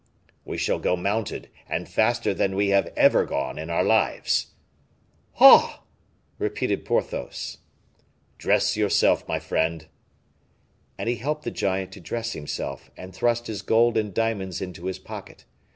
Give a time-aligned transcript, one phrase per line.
[0.45, 4.47] "We shall go mounted, and faster than we have ever gone in our lives."
[5.39, 5.83] "Ah!"
[6.39, 7.59] repeated Porthos.
[8.39, 9.85] "Dress yourself, my friend."
[10.97, 14.85] And he helped the giant to dress himself, and thrust his gold and diamonds into
[14.87, 15.45] his pocket.